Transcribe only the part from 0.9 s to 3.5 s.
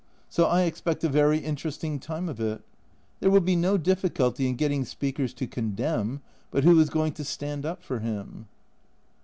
a very interesting time of it; there will